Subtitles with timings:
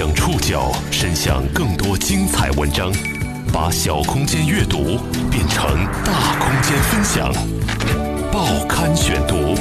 [0.00, 2.90] 将触角伸向更多精彩文章，
[3.52, 4.98] 把小空间阅读
[5.30, 7.30] 变成大空间分享。
[8.32, 9.54] 报刊选读，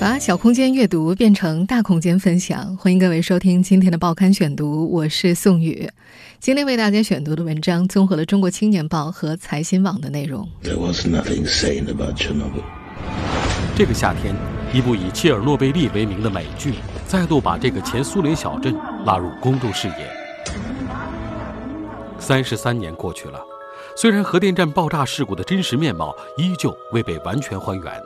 [0.00, 2.76] 把小空间阅读变成大空间分享。
[2.78, 5.88] 欢迎各位收听今天的报刊选读，我是宋宇。
[6.40, 10.48] 今天为大家选读的文章综合了《中国青年报》和财新网的内容。
[10.64, 12.64] There was nothing sane about Chernobyl.
[13.76, 14.34] 这个夏天，
[14.72, 16.74] 一部以切尔诺贝利为名的美剧
[17.06, 18.76] 再度把这个前苏联小镇
[19.06, 19.94] 拉入公众视野。
[22.18, 23.40] 三十三年过去了，
[23.96, 28.02] 虽然核电站爆炸事故的真实面貌依旧未被完全还原，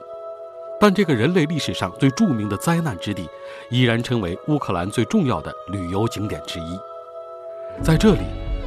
[0.79, 3.29] 但这个人类历史上最著名的灾难之地，
[3.69, 6.79] 依然成为乌克兰最重要的旅游景点之一。
[7.83, 8.21] 在这里，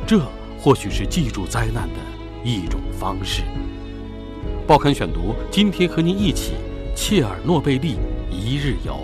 [0.05, 0.19] 这
[0.59, 1.99] 或许是记住灾难的
[2.43, 3.43] 一种方式。
[4.67, 6.55] 报刊选读，今天和您一起
[6.95, 7.97] 切尔诺贝利
[8.31, 8.97] 一日游。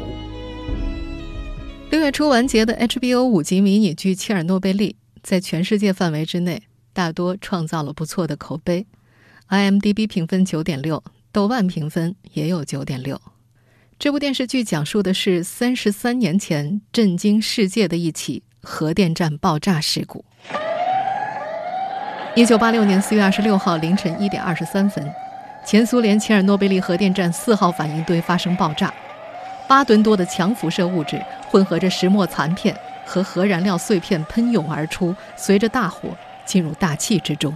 [1.90, 8.88] 六月初完结的 HBO 五集迷你剧《切尔诺贝利》在全世界范围之内大多创造了不错的口碑
[9.50, 13.22] ，IMDB 评分九点六，豆瓣评分也有九点六。
[14.00, 20.24] 这部电视剧讲述的是三十三年前震惊世界的一起核电站爆炸事故。
[22.36, 25.06] 一九八六年四月二十六号凌晨一点二十三分。
[25.66, 28.94] 前苏联切尔诺贝利核电站四号反应堆发生爆炸，
[29.68, 36.10] 八吨多的强辐射物质混合着石墨残片和核燃料碎片喷涌而出，随着大火
[36.46, 37.56] 进入大气之中。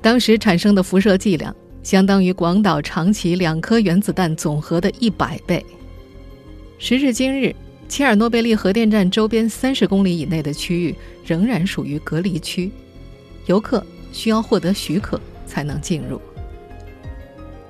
[0.00, 5.64] 当时产生的辐射剂量相当于广岛、长崎两颗原子弹总和的一百倍。
[6.78, 7.54] 时至今日，
[7.88, 12.70] 切尔诺贝利核电站周边三十公里以内的区域仍然属于隔离区，
[13.46, 16.20] 游客需要获得许可才能进入。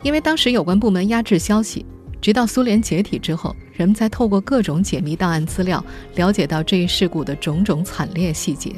[0.02, 1.84] 因为当时有关部门压制消息，
[2.20, 8.72] 直到苏联解体之后，人们才透过各种解密档案资料了解到这一事故的种种惨烈细节。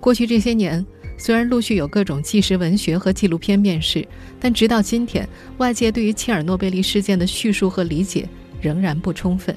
[0.00, 0.84] 过去这些年，
[1.16, 4.06] 虽然陆续有各种纪实文学和纪录片面世，
[4.38, 5.28] 但直到今天，
[5.58, 8.28] 外界对于切尔诺贝利事件的叙述和理解
[8.60, 9.54] 仍然不充分。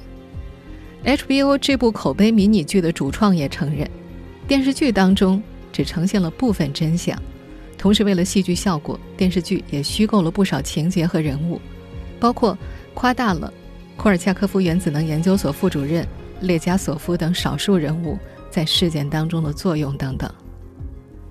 [1.04, 3.88] HBO 这部口碑迷你剧的主创也承认，
[4.46, 7.16] 电视剧当中只呈现了部分真相。
[7.82, 11.60] 同时，为了戏剧效果，电视剧也虚构了不少情节和人物，
[12.20, 12.56] 包括
[12.94, 13.52] 夸大了
[13.96, 16.06] 库尔恰科夫原子能研究所副主任
[16.42, 18.16] 列加索夫等少数人物
[18.52, 20.32] 在事件当中的作用等等。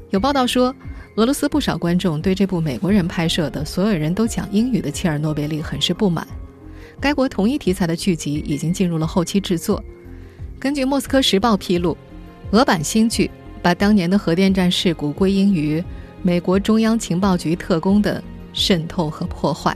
[0.10, 0.76] 有报道说，
[1.16, 6.28] 俄罗斯不少观众对这部美国人拍摄的、所有人都讲英语的切尔诺贝利很是不满。
[7.00, 9.82] 该国同一题材的剧集已经进入了后期制作。
[10.60, 11.96] 根据《莫斯科时报》披露，
[12.52, 15.82] 俄版新剧把当年的核电站事故归因于。
[16.24, 18.24] 美国中央情报局特工的
[18.54, 19.76] 渗透和破坏。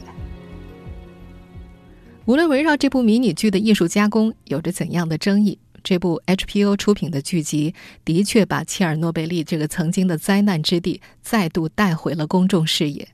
[2.25, 7.73] 无论围绕这部迷你剧的艺术加工有着怎样的争议，这部 HBO 出品的剧集
[8.03, 13.07] 的确把切尔诺贝利这个曾经的灾难之地再度带回了公众视野。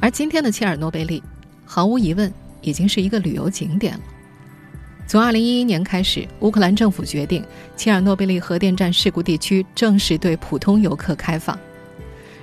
[0.00, 1.22] 而今天的切尔诺贝利，
[1.64, 4.00] 毫无疑问已经是一个旅游景点了。
[5.10, 7.44] 从2011年开始，乌克兰政府决定
[7.76, 11.58] 切尔诺贝利核电站事故地区正式对普通游客开放。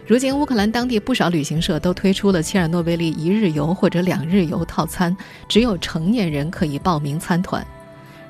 [0.05, 5.15] 如今，乌克兰当地不少旅行社都推出了切尔诺贝利一日游或者两日游套餐，
[5.47, 7.65] 只有成年人可以报名参团。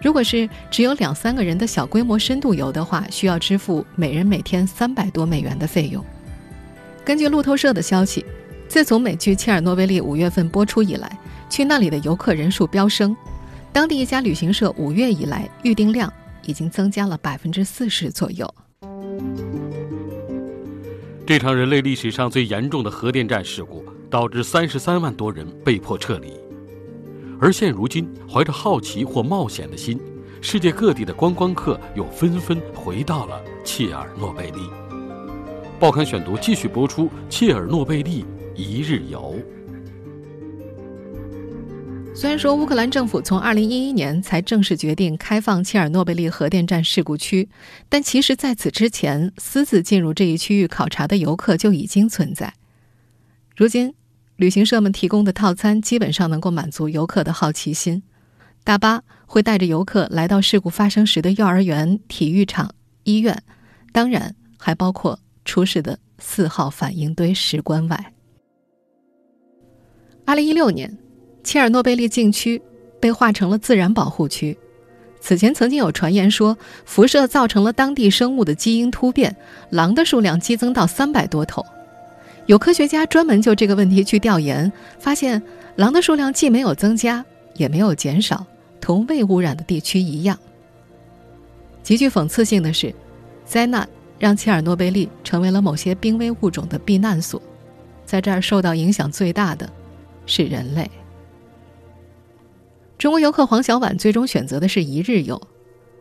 [0.03, 6.05] 如果是只有两三个人的小规模深度游的话，需要支付每人每天三百多美元的费用。
[7.03, 8.23] 根据路透社的消息，
[8.67, 11.11] 自从美剧《切尔诺贝利》五月份播出以来，
[11.49, 13.17] 去那里的游客人数飙升。
[13.77, 16.11] 当地一家旅行社五月以来预订量
[16.47, 18.51] 已经增加了百分之四十左右。
[21.27, 26.33] 这场人类历史上最严重的核电站事故导致三十三万多人被迫撤离，
[27.39, 29.99] 而现如今，怀着好奇或冒险的心，
[30.41, 34.61] 世界各地的观光客又纷纷回到了切尔诺贝利。
[35.79, 39.35] 报刊选读继续播出：切尔诺贝利一日游。
[42.19, 47.47] 虽然说乌克兰政府从2011年才正式决定开放切尔诺贝利核电站事故区，
[47.89, 52.55] 但其实在此之前，私自进入这一区域考察的游客就已经存在。
[53.55, 53.93] 如今，
[54.35, 58.01] 旅行社们提供的套餐基本上能够满足游客的好奇心。
[58.63, 62.73] 大巴会带着游客来到事故发生时的幼儿园、体育场、
[63.03, 63.43] 医院，
[63.91, 68.13] 当然还包括出事的四号反应堆石棺外。
[70.25, 70.97] 2016年。
[71.47, 72.61] 切尔诺贝利禁区
[72.99, 74.57] 被划成了自然保护区。
[75.21, 79.33] 此前曾经有传言说，辐射造成了当地生物的基因突变，
[79.69, 81.65] 狼的数量激增到三百多头。
[82.47, 85.41] 有科学家专门就这个问题去调研，发现
[85.77, 87.23] 狼的数量既没有增加，
[87.53, 88.45] 也没有减少，
[88.81, 90.37] 同未污染的地区一样。
[91.81, 92.93] 极具讽刺性的是，
[93.45, 93.87] 灾难
[94.19, 97.41] 让切尔诺贝利成为了某些濒危物种的避难所，
[98.05, 99.69] 在这儿受到影响最大的
[100.25, 100.91] 是人类。
[102.97, 105.39] 中国游客黄小婉最终选择的是一日游，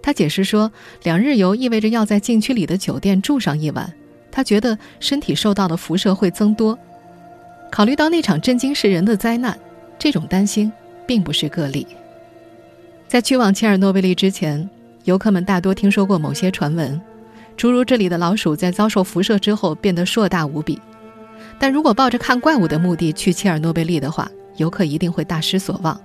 [0.02, 0.72] 他解释说，
[1.02, 3.93] 两日游意味着要在禁区里的酒店住上一晚，
[4.32, 6.78] 他觉得身体受到的辐射会增多。
[7.70, 9.58] 考虑到那场震惊世人的灾难，
[9.98, 10.72] 这种担心
[11.06, 11.87] 并不是个例。
[13.06, 14.69] 在去往切尔诺贝利之前，
[15.04, 16.98] 游客们大多听说过某些传闻，
[17.58, 20.81] 诸如这里的老鼠在遭受辐射之后变得硕大无比。
[21.58, 26.00] 但如果抱着看怪物的目的去切尔诺贝利的话，游客一定会大失所望。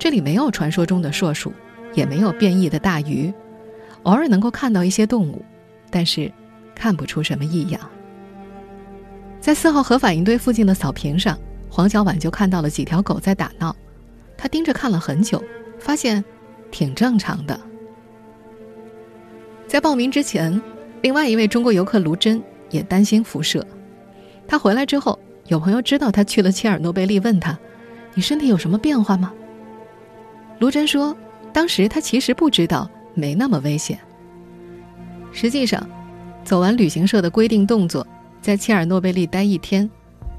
[0.00, 1.52] 这里没有传说中的硕鼠，
[1.92, 3.30] 也没有变异的大鱼，
[4.04, 5.44] 偶尔能够看到一些动物，
[5.90, 6.32] 但是
[6.74, 7.78] 看不出什么异样。
[9.40, 11.38] 在四号核反应堆附近的草坪上，
[11.68, 13.76] 黄小婉就看到了几条狗在打闹，
[14.38, 15.44] 她盯着看了很久，
[15.78, 16.24] 发现
[16.70, 17.60] 挺正常的。
[19.66, 20.58] 在报名之前，
[21.02, 23.64] 另外一位中国游客卢真也担心辐射。
[24.48, 25.18] 他回来之后，
[25.48, 27.58] 有朋友知道他去了切尔诺贝利，问他
[28.14, 29.30] ：“你身体有什么变化吗？”
[30.60, 31.16] 卢真说
[31.54, 33.98] ：“当时他其实不知道，没那么危险。
[35.32, 35.88] 实际上，
[36.44, 38.06] 走完旅行社的规定动作，
[38.42, 39.88] 在切尔诺贝利待一天，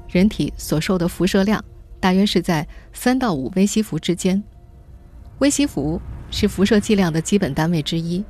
[0.08, 1.62] 人体所受的辐射量
[1.98, 4.40] 大约是在三到五微西弗之间。
[5.40, 8.24] 微西弗是辐射剂量的基本单位之一。”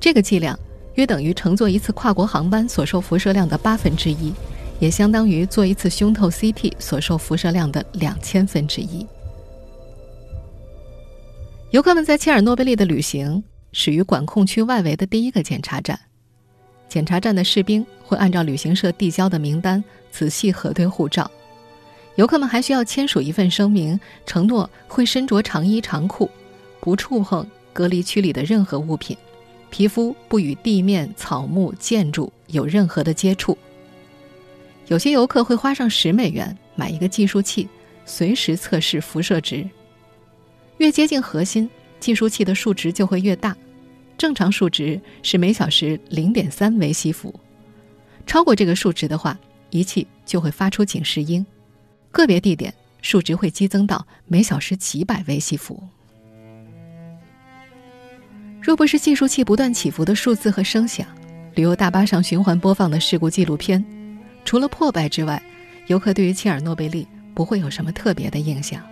[0.00, 0.58] 这个剂量
[0.94, 4.32] 约等于乘坐一次跨国航班所受辐射量的八分之一，
[4.78, 9.06] 也相当于做一次胸透 CT 所受辐射量的两千分之一。
[11.70, 13.40] 游客们在切尔诺贝利的旅行
[13.70, 15.98] 始于管控区外围的第一个检查站，
[16.88, 21.30] 检查站的士兵会按照旅行社递交的名单仔细核对护照。
[22.16, 26.28] 游客们还需要签署一份声明，承诺会身着长衣长裤，
[26.80, 29.16] 不触碰隔离区里的任何物品。
[29.70, 33.56] 皮肤不与地面、草木、建筑有任何的接触。
[34.88, 37.68] 有些游客会花上十美元买一个计数器，
[38.04, 39.64] 随时测试辐射值。
[40.80, 41.68] 越接近核心，
[42.00, 43.54] 计数器的数值就会越大。
[44.16, 47.38] 正常数值是每小时零点三微西弗，
[48.26, 49.38] 超过这个数值的话，
[49.68, 51.44] 仪器就会发出警示音。
[52.10, 52.72] 个别地点
[53.02, 55.82] 数值会激增到每小时几百微西弗。
[58.62, 61.06] 若不是计数器不断起伏的数字和声响，
[61.56, 63.84] 旅游大巴上循环播放的事故纪录片，
[64.46, 65.42] 除了破败之外，
[65.88, 68.82] 游客对于切尔诺贝利不会有什么特别的印象。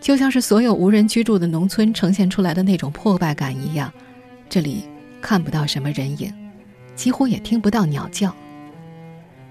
[0.00, 3.92] 就像是所有无人居住的农村呈现出来的那种破败感一样，
[4.48, 4.84] 这里
[5.20, 6.32] 看不到什么人影，
[6.94, 8.34] 几乎也听不到鸟叫。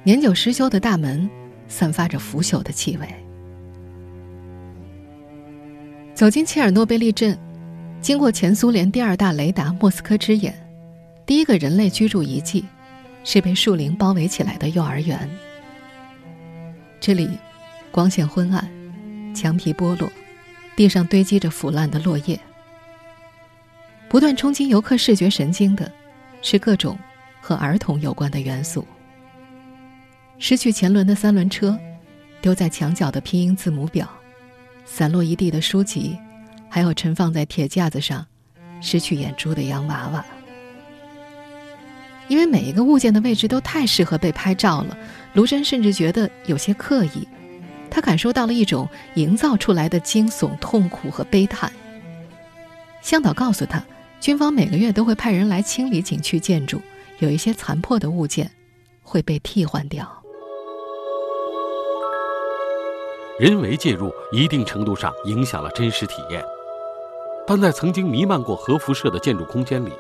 [0.03, 1.29] 年久失修的大门
[1.67, 3.07] 散发着腐朽的气味。
[6.13, 7.37] 走进切尔诺贝利镇。
[7.99, 10.53] 经过前苏联第二大雷达莫斯科之眼，
[11.25, 12.63] 第一个人类居住遗迹
[13.23, 15.27] 是被树林包围起来的幼儿园。
[16.99, 17.27] 这里
[17.91, 18.69] 光线昏暗，
[19.33, 20.07] 墙皮剥落，
[20.77, 22.39] 地上堆积着腐烂的落叶。
[24.07, 25.91] 不断冲击游客视觉神经的，
[26.43, 26.97] 是各种
[27.41, 28.87] 和儿童有关的元素：
[30.37, 31.77] 失去前轮的三轮车，
[32.41, 34.07] 丢在墙角的拼音字母表，
[34.85, 36.15] 散落一地的书籍。
[36.69, 38.23] 还有陈放在铁架子上、
[38.79, 40.23] 失去眼珠的洋娃娃，
[42.27, 44.95] 因为每一个物件的位置都太适合被拍照了，
[45.33, 47.27] 卢真甚至觉得有些刻意。
[47.97, 51.73] 他感受到了一种营造出来的惊悚、痛苦和悲叹。
[53.01, 53.83] 向导告诉他，
[54.19, 56.79] 军方每个月都会派人来清理景区建筑，
[57.17, 58.51] 有一些残破的物件
[59.01, 60.07] 会被替换掉。
[63.39, 66.43] 人为介入，一定程度上影响了真实体验。
[67.47, 69.91] 但在曾经弥漫过核辐射的建筑空间里，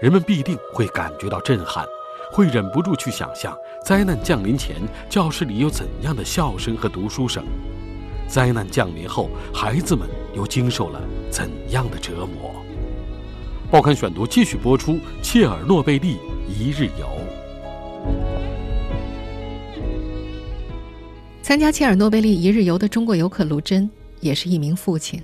[0.00, 1.86] 人们必定会感觉到震撼，
[2.32, 4.76] 会忍不住去想象灾难降临前
[5.10, 7.44] 教室里有怎样的笑声和读书声，
[8.26, 12.50] 灾难降临后孩子们又经受了怎样的折磨。
[13.70, 16.16] 报刊选读继续播出：切尔诺贝利
[16.48, 17.06] 一日游。
[21.42, 25.22] 参加切尔诺贝利一日游的中国游客卢真也是一名父亲。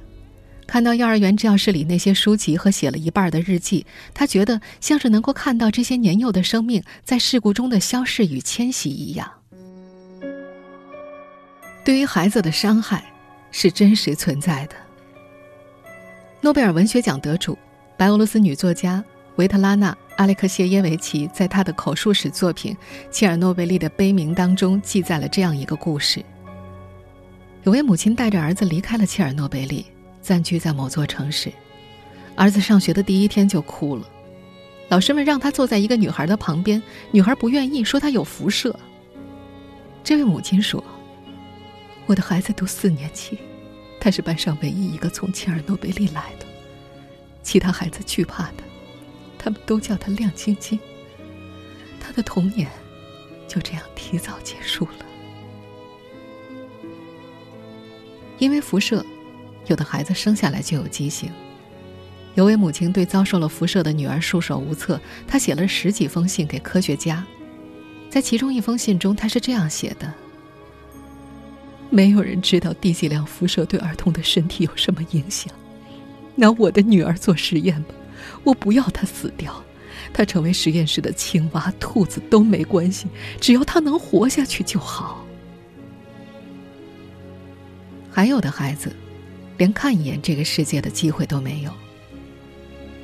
[0.68, 9.26] 看到幼儿园教室里那些书籍和写了一半的日记，他觉得像是能够看到这些年幼的生命在事故中的消逝与迁徙一样。
[11.82, 13.02] 对于孩子的伤害，
[13.50, 14.76] 是真实存在的。
[16.42, 17.56] 诺贝尔文学奖得主、
[17.96, 19.02] 白俄罗斯女作家
[19.36, 22.74] 维特拉娜·阿列克谢耶维奇在她的口述史作品
[23.10, 26.22] 《切尔诺贝利的悲鸣》当中记载了这样一个故事：
[27.62, 29.86] 有位母亲带着儿子离开了切尔诺贝利。
[30.28, 31.50] 暂居在某座城市。
[32.36, 34.06] 儿子上学的第一天就哭了，
[34.90, 38.78] 老师们让他坐在一个女孩的旁边，女孩不愿意，说她有辐射。
[40.04, 40.84] 这位母亲说
[42.04, 43.38] ：“我的孩子读四年级，
[43.98, 46.44] 他是班上唯一一个从切尔诺贝利来的，
[47.42, 48.64] 其他孩子惧怕他，
[49.38, 50.78] 他们都叫他亮晶晶。
[51.98, 52.70] 他的童年
[53.48, 55.06] 就这样提早结束了。
[58.38, 59.02] 因为辐射，
[59.68, 61.30] 有的孩子生下来就有畸形。”
[62.34, 67.26] 有位母亲对遭受了辐射的女儿束手无策，她写了十几封信给科学家。
[68.08, 70.12] 在其中一封信中，她是这样写的
[71.90, 75.52] ：“没有人知道低剂量辐射对儿童的身体有什么影响。
[76.36, 77.94] 拿我的女儿做实验吧，
[78.44, 79.60] 我不要她死掉，
[80.12, 83.08] 她成为实验室的青蛙、兔子都没关系，
[83.40, 85.26] 只要她能活下去就好。”
[88.12, 88.94] 还有的孩子，
[89.58, 91.72] 连看一眼这个世界的机会都没有。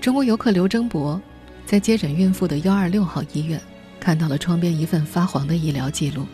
[0.00, 1.20] 中国游客刘征博，
[1.66, 3.60] 在接诊孕妇的幺二六号医院，
[4.00, 6.26] 看到了窗边一份发黄的医疗记录，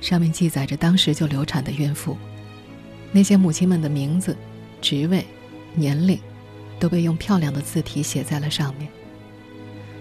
[0.00, 2.16] 上面记载着当时就流产的孕妇，
[3.12, 4.36] 那些母亲们的名字、
[4.80, 5.24] 职位、
[5.74, 6.18] 年龄，
[6.78, 8.88] 都被用漂亮的字体写在了上面。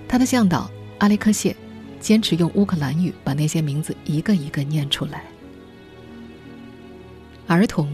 [0.08, 1.56] 他的向导阿列克谢，
[2.00, 5.24] 坚持用乌克兰语把那些名字一个一个念出来。
[7.48, 7.88] 儿童，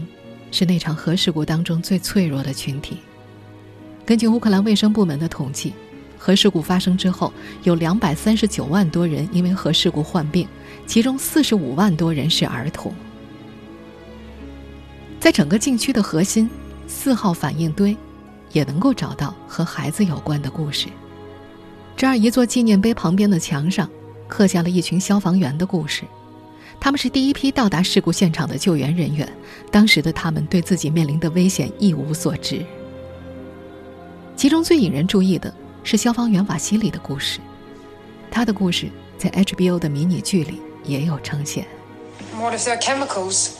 [0.52, 2.98] 是那场核事故当中最脆弱的群体。
[4.06, 5.72] 根据乌克兰卫生部门的统计，
[6.18, 7.32] 核事故发生之后，
[7.64, 10.46] 有两百三十九万多人因为核事故患病，
[10.86, 12.94] 其中四十五万多人是儿童。
[15.18, 16.50] 在整个禁区的核心
[16.86, 17.96] 四号反应堆，
[18.52, 20.88] 也能够找到和孩子有关的故事。
[21.96, 23.88] 这儿一座纪念碑旁边的墙上，
[24.28, 26.02] 刻下了一群消防员的故事。
[26.84, 29.32] 他们是第一批到达事故现场的救援人员，
[29.70, 32.66] 当时的他们对自己面临的危险一无所知。
[34.36, 37.38] 其中最引人注意的是消防员瓦西里的故事，
[38.32, 41.68] 他的故事在 HBO 的迷你剧里也有呈现。
[42.36, 43.50] What if they're chemicals?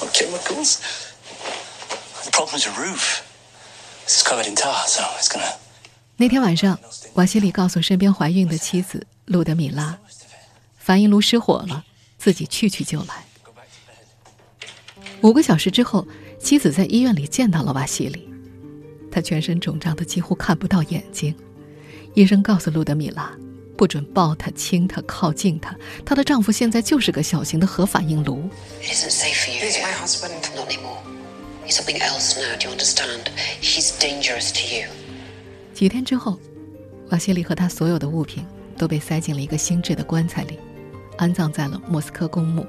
[0.00, 0.78] Not chemicals.
[2.22, 3.22] The problem's a roof.
[4.06, 5.52] This is covered in tar, so it's gonna.
[6.16, 6.78] 那天晚上，
[7.14, 9.98] 瓦西里告诉身边怀孕的妻子路德米拉，
[10.78, 11.84] 反应炉失火了，
[12.24, 13.22] 自己去去就来。
[15.20, 16.08] 五个小时之后，
[16.40, 18.26] 妻子在医院里见到了瓦西里。
[19.12, 21.34] 他全身肿胀的几乎看不到眼睛，
[22.14, 23.30] 医生告诉路德米拉，
[23.76, 25.76] 不准抱她、亲她、靠近她。
[26.02, 28.48] 她的丈夫现在就是个小型的核反应炉。
[28.80, 29.68] It isn't safe for you.
[29.68, 30.56] He's my husband.
[30.56, 31.02] Not anymore.
[31.66, 32.56] He's something else now.
[32.58, 33.26] Do you understand?
[33.60, 34.88] He's dangerous to you.
[35.74, 36.40] 几天之后，
[37.10, 38.46] 瓦西里和他所有的物品
[38.78, 40.58] 都被塞进了一个新制的棺材里，
[41.16, 42.66] 安葬在了莫斯科公墓。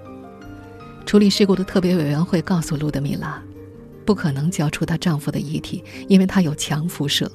[1.05, 3.41] 处理事故的特别委员会告诉路德米拉。
[4.05, 7.31] 不可能交出她丈夫的遗体，因为他有强辐射。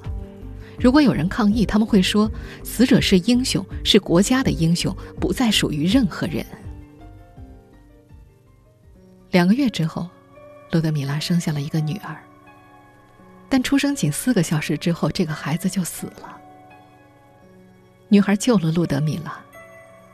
[0.79, 2.31] 如果有人抗议，他们会说
[2.63, 6.47] ：“死者是英雄，是国家的英雄，不再属于任何人。”
[9.33, 10.09] 两个月之后，
[10.71, 12.17] 路德米拉生下了一个女儿。
[13.49, 16.39] 但出生仅四个小时之后，这个孩子就死了。
[18.09, 19.39] 女孩救了路德米拉，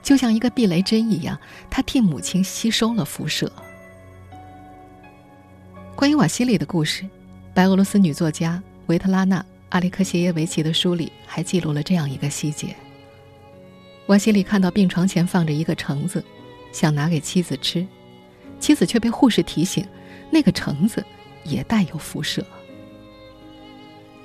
[0.06, 1.36] 就像一个避雷针一样，
[1.68, 3.50] 他替母亲吸收了辐射。
[5.96, 7.04] 关于瓦西里的故事，
[7.52, 12.76] 白俄罗斯女作家维特拉娜·阿列克谢耶维奇的书里还记录了这样一个细节：
[14.06, 16.24] 瓦西里看到病床前放着一个橙子，
[16.70, 17.84] 想拿给妻子吃，
[18.60, 19.84] 妻子却被护士提醒，
[20.30, 21.04] 那个橙子
[21.42, 22.46] 也带有辐射。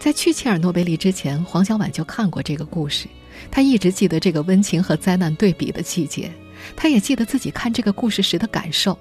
[0.01, 3.07] 在去切尔诺贝利之前，黄小婉就看过这个故事，
[3.51, 6.31] 她一直记得这个温情和灾难对比的季节，
[6.75, 8.97] 她也记得自己看这个故事时的感受，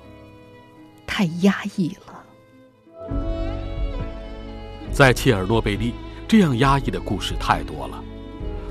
[1.06, 2.22] 太压抑了。
[4.92, 5.94] 在切尔诺贝利，
[6.28, 8.04] 这样压抑的故事太多了，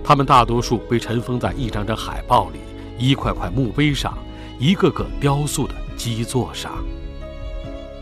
[0.04, 2.60] 他们大多数被尘封在一张张海报里、
[3.00, 4.16] 一块块墓碑上、
[4.60, 6.78] 一个个雕塑的基座上。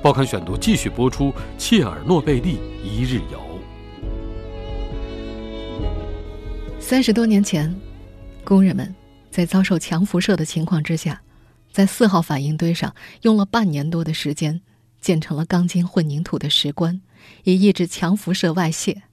[0.04, 3.40] 报刊选读继续播出《切尔诺贝利一日游》。
[6.90, 7.76] 三十多年前，
[8.46, 8.96] 工人们
[9.30, 11.22] 在遭受强辐射的情况之下，
[11.70, 14.62] 在四号反应堆上用了半年多的时间，
[15.02, 17.02] 建成了钢筋混凝土的石棺。
[17.44, 19.04] 以抑制强辐射外泄。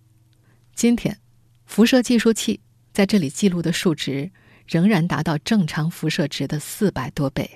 [0.77, 1.19] 今天，
[1.67, 2.61] 辐射计数器
[2.93, 4.31] 在这里记录的数值
[4.69, 7.51] 仍然达到正常辐射值的四百多倍。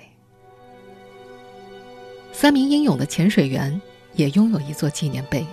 [2.33, 3.81] 三名英勇的潜水员
[4.15, 5.47] 也拥有一座纪念碑。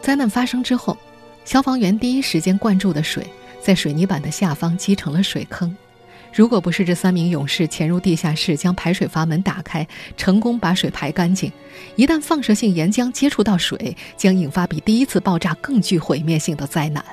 [0.00, 0.96] 灾难发生之后，
[1.44, 3.26] 消防员第一时间灌注的水
[3.66, 5.76] 在水泥板的下方积成了水坑，
[6.32, 9.84] 如果不是这三名勇士潜入地下室将排水阀门打开，
[10.16, 11.50] 成功把水排干净，
[11.96, 17.04] 一旦放射性岩浆接触到水，将引发比第一次爆炸更具毁灭性的灾难。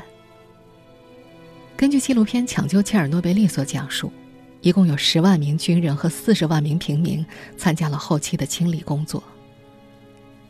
[1.76, 4.14] 根据纪录片《抢救切尔诺贝利》所讲述，
[4.62, 7.26] 一共有十万名军人和四十万名平民
[7.58, 9.24] 参加了后期的清理工作。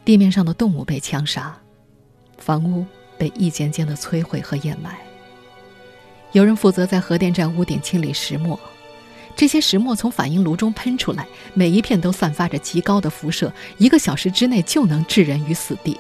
[0.03, 1.57] 地面上的动物被枪杀，
[2.39, 2.85] 房屋
[3.17, 4.97] 被一间间的摧毁和掩埋。
[6.33, 8.59] 有人负责在核电站屋顶清理石墨，
[9.35, 15.95] 这些石墨从反应炉中喷出来，每一片都散发着极高的辐射，一个小时之内就能置人于死地。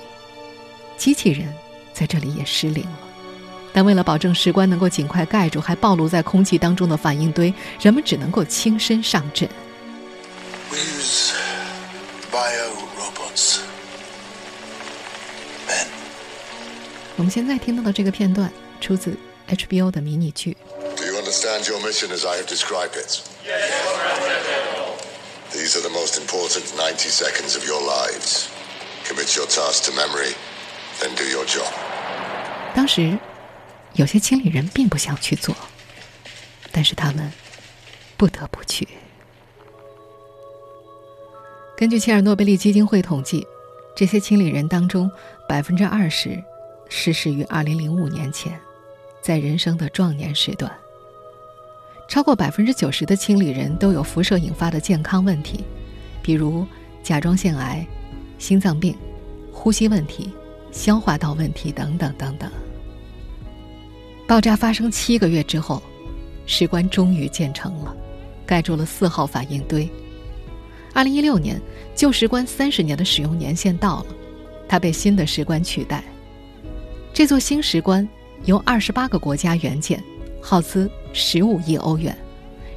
[0.97, 1.53] 机器人
[1.93, 2.99] 在这里也失灵了，
[3.71, 9.47] 但为了保证石棺能够尽快盖住还暴露在空气当中的反应堆，人们只能够亲身上阵。
[10.71, 11.31] We use
[12.31, 13.59] bio robots.
[17.17, 19.15] 我们现在听到的这个片段出自。
[19.47, 20.57] HBO 的迷你剧。
[20.97, 23.21] Do you understand your mission as I have described it?
[23.45, 23.71] Yes,
[25.51, 28.47] These are the most important 90 seconds of your lives.
[29.05, 30.33] Commit your task to memory,
[30.99, 31.71] then do your job.
[32.73, 33.19] 当时，
[33.93, 35.55] 有些清理人并不想去做，
[36.71, 37.31] 但是他们
[38.17, 38.87] 不得不去。
[41.77, 43.45] 根据切尔诺贝利基金会统计，
[43.95, 45.11] 这些清理人当中，
[45.47, 46.43] 百分之二十
[46.89, 48.59] 逝世于二零零五年前。
[49.23, 50.69] 在人生的壮年时段，
[52.09, 55.63] 超过百分之九十的清理人都有辐射引发的健康问题，
[56.21, 56.67] 比如
[57.01, 57.87] 甲状腺癌、
[58.37, 58.93] 心脏病、
[59.49, 60.29] 呼吸问题、
[60.73, 62.51] 消化道问题等等等等。
[64.27, 65.81] 爆炸发生七个月之后，
[66.45, 67.95] 石棺终于建成了，
[68.45, 69.89] 盖住了四号反应堆。
[70.93, 71.61] 二零一六年，
[71.95, 74.07] 旧石棺三十年的使用年限到了，
[74.67, 76.03] 它被新的石棺取代。
[77.13, 78.05] 这座新石棺。
[78.45, 80.03] 由二十八个国家援建，
[80.41, 82.17] 耗资十五亿欧元，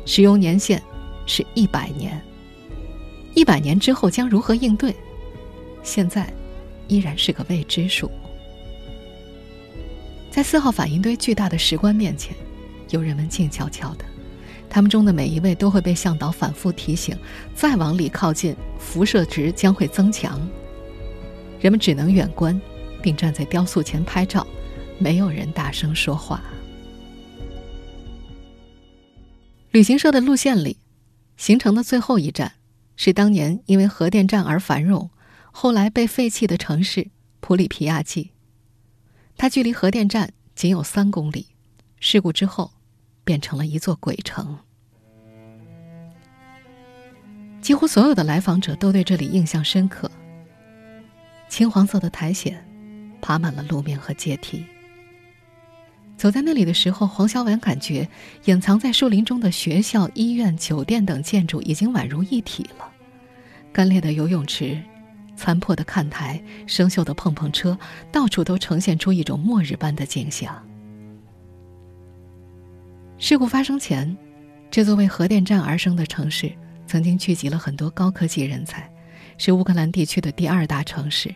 [0.04, 0.80] 使用年限
[1.26, 2.20] 是一百年。
[3.35, 4.94] 一百年之后将如何应对？
[5.82, 6.32] 现在
[6.88, 8.11] 依然是个未知数。
[10.30, 12.35] 在四号反应堆巨大的石棺面前，
[12.90, 14.04] 有人们静悄悄的，
[14.71, 17.17] 他们中的每一位都会被向导反复提醒：
[17.54, 20.40] 再往里靠近，辐射值将会增强。
[21.60, 22.60] 人们只能远观，
[23.02, 24.47] 并站在雕塑前拍照。
[24.99, 26.43] 没有人大声说话。
[29.71, 30.78] 旅行社的路线里，
[31.37, 32.52] 行程的最后一站
[32.97, 35.11] 是当年因为核电站而繁荣，
[35.52, 37.09] 后来被废弃的城市
[37.41, 38.32] 普里皮亚季。
[39.37, 41.49] 它距离核电站仅有三公里，
[42.00, 42.73] 事故之后
[43.23, 44.59] 变成了一座鬼城。
[47.61, 50.11] 几乎所有的来访者都对这里印象深刻。
[51.50, 52.54] 青黄色的苔藓
[53.21, 54.65] 爬满了路面和阶梯。
[56.16, 58.08] 走在那里的时候，黄小婉感觉
[58.46, 62.90] 隐藏在树林中的学校、医院、酒店等建筑已经宛如一体了。
[63.70, 64.82] 干裂的游泳池、
[65.36, 67.78] 残破的看台、生锈的碰碰车，
[68.10, 70.66] 到处都呈现出一种末日般的景象。
[73.18, 74.16] 事故发生前，
[74.70, 76.50] 这座为核电站而生的城市
[76.86, 78.90] 曾经聚集了很多高科技人才，
[79.36, 81.34] 是乌克兰地区的第二大城市。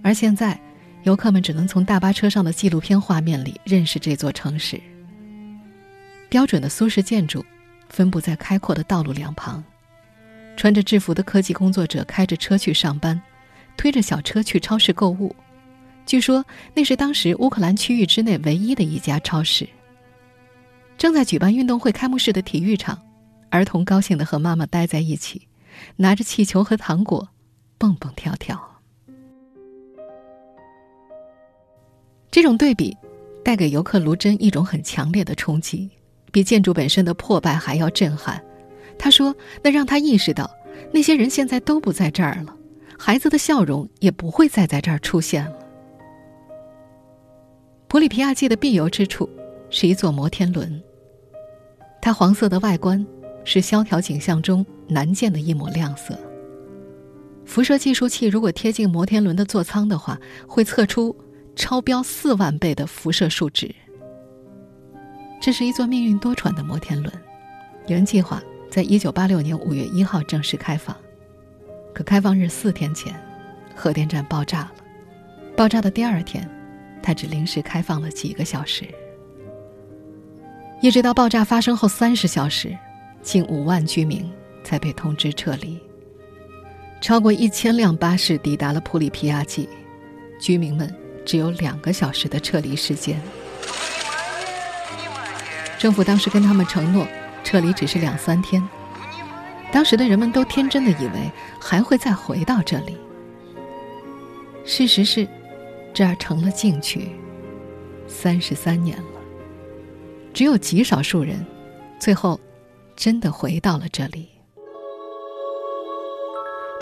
[0.00, 0.58] 而现在。
[1.04, 4.80] 游客们只能从大巴车上的纪录片画面里认识这座城市。
[6.30, 7.44] 标准的苏式建筑，
[7.90, 9.62] 分布在开阔的道路两旁。
[10.56, 13.20] 穿着制服的科技工作者开着车去上班，
[13.76, 15.34] 推着小车去超市购物。
[16.06, 19.68] 据说那是当时乌克兰区域之内唯一的一家超市。
[20.96, 23.00] 正在举办运动会开幕式的体育场，
[23.50, 25.48] 儿童高兴地和妈妈待在一起，
[25.96, 27.28] 拿着气球和糖果，
[27.76, 28.73] 蹦蹦跳跳。
[32.34, 32.96] 这种对比，
[33.44, 35.88] 带给游客卢真一种很强烈的冲击，
[36.32, 38.42] 比建筑本身的破败还要震撼。
[38.98, 40.50] 他说：“那让他意识到，
[40.90, 42.52] 那些人现在都不在这儿了，
[42.98, 45.56] 孩子的笑容也不会再在这儿出现了。”
[47.86, 49.30] 普里皮亚季的必游之处
[49.70, 50.82] 是一座摩天轮，
[52.02, 53.06] 它黄色的外观
[53.44, 56.18] 是萧条景象中难见的一抹亮色。
[57.44, 61.14] 辐射计数器如果贴近摩天轮的座舱的话，会测出。
[61.56, 63.74] 超标四万倍的辐射数值。
[65.40, 67.12] 这是一座命运多舛的摩天轮，
[67.86, 70.96] 原计划在一九八六年五月一号正式开放，
[71.92, 73.14] 可开放日四天前，
[73.74, 74.72] 核电站爆炸了。
[75.56, 76.48] 爆炸的第二天，
[77.02, 78.84] 它只临时开放了几个小时。
[80.80, 82.76] 一直到爆炸发生后三十小时，
[83.22, 84.28] 近五万居民
[84.64, 85.78] 才被通知撤离。
[87.00, 89.68] 超过一千辆巴士抵达了普里皮亚季，
[90.40, 90.92] 居民们。
[91.24, 93.20] 只有两个小时的撤离时间。
[95.78, 97.06] 政府当时跟他们承诺，
[97.42, 98.62] 撤离只是两三天。
[99.72, 102.96] 当时的人们都天真的以为还会再回到这里。
[104.64, 105.28] 事实是，
[105.92, 107.10] 这儿成了禁区，
[108.06, 109.04] 三十三年了。
[110.32, 111.44] 只有极少数人，
[111.98, 112.40] 最后
[112.96, 114.28] 真的回到了这里。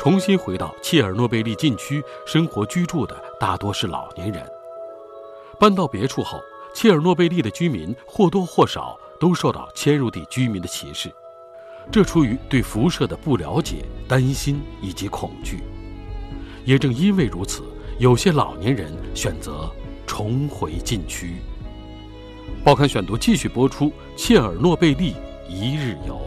[0.03, 4.45] 重新回到切尔诺贝利禁区生活居住的大多是老年人。
[5.61, 6.41] 搬到别处后，
[6.75, 11.09] 切尔诺贝利的居民或多或少都受到迁入地居民的歧视，
[11.88, 15.61] 这出于对辐射的不了解、担心以及恐惧。
[16.65, 17.62] 也正因为如此，
[18.01, 19.71] 有些老年人选择
[20.05, 21.37] 重回禁区。
[22.65, 25.15] 报刊选读继续播出切尔诺贝利
[25.49, 26.21] 一日游。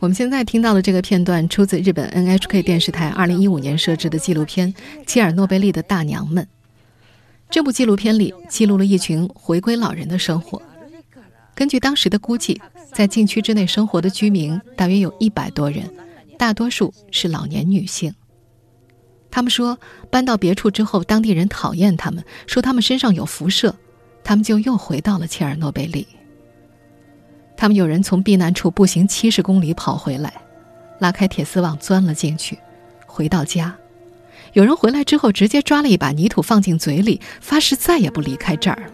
[0.00, 4.72] 我们现在听到的这个片段出自日本 NHK 电视台2015年摄制的纪录片
[5.06, 6.42] 《切尔诺贝利的大娘们》。
[7.50, 10.62] 这部纪录片里记录了一群回归老人的生活。
[11.54, 12.58] 根据当时的估计，
[12.94, 15.84] 在禁区之内生活的居民大约有一百多人，
[16.38, 18.14] 大多数是老年女性。
[19.30, 19.78] 他们说，
[20.10, 23.74] 搬到别处之后，当地人讨厌他们，说他们身上有辐射。
[24.24, 26.06] 他们就又回到了切尔诺贝利。
[27.56, 30.32] 他们有人从避难处步行七十公里跑回来，
[30.98, 32.58] 拉开铁丝网钻了进去，
[33.06, 33.76] 回到家。
[34.54, 38.92] 有人回来之后直接抓了一把泥土放进嘴里，发誓再也不离开这儿了。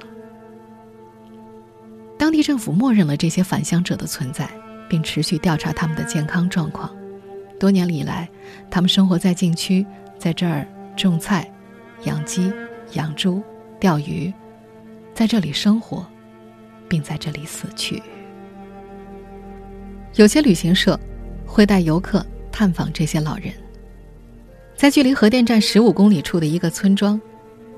[2.19, 4.49] 当地政府默认了这些返乡者的存在，
[4.88, 6.90] 并持续调查他们的健康状况。
[7.59, 8.29] 多年以来，
[8.71, 9.87] 他们生活在禁区，
[10.19, 10.66] 在这儿
[10.97, 11.51] 种菜、
[12.05, 12.53] 养鸡、
[12.93, 13.43] 养猪、
[13.79, 14.33] 钓鱼。
[15.20, 16.06] 在这里生活，
[16.88, 18.02] 并在这里死去。
[20.14, 20.98] 有些旅行社
[21.44, 23.52] 会带游客探访这些老人。
[24.74, 27.20] 在距离核电站十五公里处的一个村庄，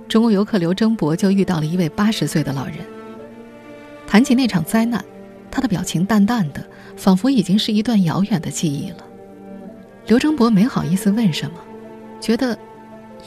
[0.06, 2.76] 中国游客刘征博就遇到了一位八十岁的老人。
[4.06, 5.04] 谈起那场灾难，
[5.50, 6.64] 他的表情淡淡的，
[6.96, 9.04] 仿佛已经是一段遥远的记忆了。
[10.06, 11.56] 刘征博没好意思问什么，
[12.20, 12.56] 觉得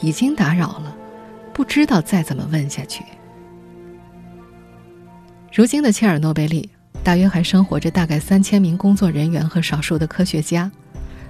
[0.00, 0.96] 已经打扰了，
[1.52, 3.04] 不知道再怎么问下去。
[5.56, 6.68] 如今的切尔诺贝利，
[7.02, 10.70] 大约还生活着大概三千名工作人员和少数的科学家，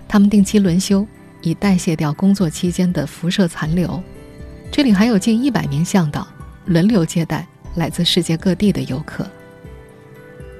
[0.08, 1.06] 他们定期轮休，
[1.42, 4.02] 以代谢掉工作期间的辐射残留。
[4.72, 6.26] 这里还有近一百名向导，
[6.64, 9.24] 轮流接待来自世界各地的游客。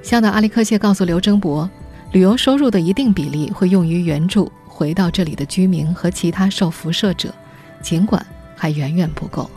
[0.01, 1.69] 向导阿里克谢告诉刘征博，
[2.13, 7.35] 旅游收入的一定比例会用于援助回到这里的居民和其他受辐射者，
[7.81, 8.25] 尽管
[8.55, 9.51] 还远远不够。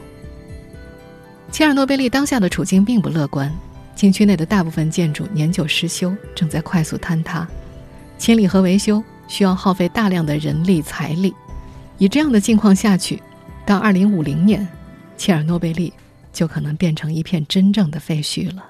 [1.52, 3.48] 切尔诺贝利当下的处境并不乐观。
[4.00, 7.46] 禁区内的大部分建筑年久失修，正在快速坍塌，
[8.16, 11.34] 清理和维修需要耗费大量的人力财力。
[11.98, 13.22] 以这样的境况下去，
[13.66, 14.66] 到2050年，
[15.18, 15.92] 切尔诺贝利
[16.32, 18.64] 就可能变成一片真正的废墟了。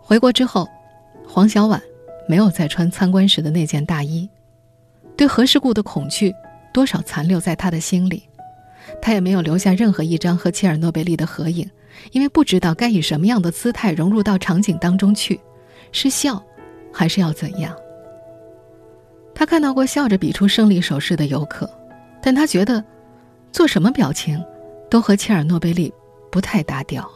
[0.00, 0.68] 回国之后，
[1.24, 1.80] 黄小婉
[2.28, 4.28] 没有再穿参观时的那件大衣，
[5.16, 6.34] 对核事故的恐惧
[6.74, 8.24] 多少残留在他的心里。
[9.00, 11.68] 他也没有留下任何一张和切尔诺贝利的合影，
[12.12, 15.40] 因为不知道该以什么样的姿态融入到场景当中去，
[15.92, 16.42] 是笑，
[16.92, 17.74] 还是要怎样？
[19.34, 21.70] 他看到过笑着比出胜利手势的游客，
[22.22, 22.82] 但他觉得，
[23.52, 24.42] 做什么表情，
[24.90, 25.92] 都和切尔诺贝利
[26.30, 27.06] 不太搭调。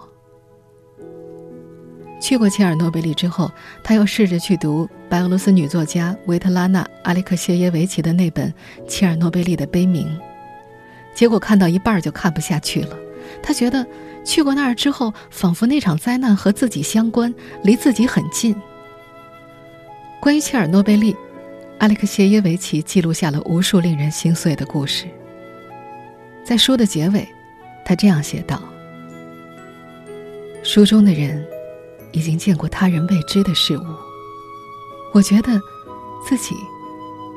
[2.20, 3.50] 去过切尔诺贝利之后，
[3.82, 8.52] 他又试着去读白俄罗斯女作家维特拉娜·阿列克谢耶维奇的那本
[8.86, 10.06] 《切尔诺贝利的悲鸣》。
[11.20, 12.96] 结果看到一半就看不下去了，
[13.42, 13.86] 他觉得
[14.24, 18.56] 去过那儿之后，仿佛那场灾难和自己相关，离自己很近。
[20.18, 21.14] 关于切尔诺贝利，
[21.78, 25.04] 阿列克谢耶维奇记录下了无数令人心碎的故事。
[26.42, 27.28] 在书的结尾，
[27.84, 28.62] 他这样写道
[30.64, 31.46] ：“书中的人
[32.12, 33.84] 已经见过他人未知的事物，
[35.12, 35.60] 我觉得
[36.26, 36.56] 自己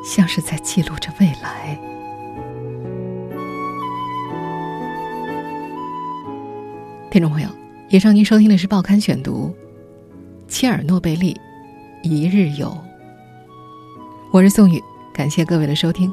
[0.05, 1.77] 像是在记录着未来。”
[7.13, 7.47] 听众朋友，
[7.89, 9.55] 以上您收听的是《报刊选读》，
[10.51, 11.39] 切尔诺贝利
[12.01, 12.75] 一日游。
[14.31, 14.81] 我是宋宇，
[15.13, 16.11] 感谢各位的收听。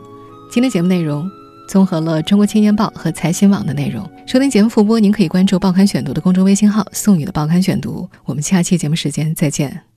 [0.53, 1.27] 今天节目内容
[1.67, 4.07] 综合了《中国青年报》和财新网的内容。
[4.27, 8.07] 收听节目复播，您可以关注《报刊选读》的公众微信号“宋宇的报刊选读”。
[8.27, 9.81] 我们下期节目时间再见。